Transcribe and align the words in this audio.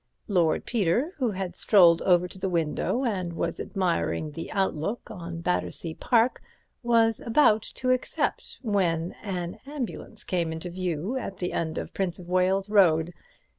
Lord 0.27 0.65
Peter, 0.65 1.13
who 1.17 1.29
had 1.29 1.55
strolled 1.55 2.01
over 2.01 2.27
to 2.27 2.39
the 2.39 2.49
window 2.49 3.05
and 3.05 3.33
was 3.33 3.59
admiring 3.59 4.31
the 4.31 4.51
outlook 4.51 5.11
on 5.11 5.41
Battersea 5.41 5.93
Park, 5.93 6.41
was 6.81 7.19
about 7.19 7.61
to 7.75 7.91
accept, 7.91 8.57
when 8.63 9.11
an 9.21 9.59
ambulance 9.67 10.23
came 10.23 10.51
into 10.51 10.71
view 10.71 11.17
at 11.17 11.37
the 11.37 11.53
end 11.53 11.77
of 11.77 11.93
Prince 11.93 12.17
of 12.17 12.27
Wales 12.27 12.67
Road. 12.67 13.13